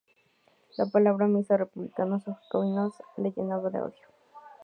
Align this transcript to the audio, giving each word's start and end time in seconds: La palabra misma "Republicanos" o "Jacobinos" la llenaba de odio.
La 0.79 0.87
palabra 0.87 1.27
misma 1.27 1.57
"Republicanos" 1.57 2.27
o 2.27 2.33
"Jacobinos" 2.33 2.95
la 3.17 3.29
llenaba 3.29 3.69
de 3.69 3.81
odio. 3.83 4.07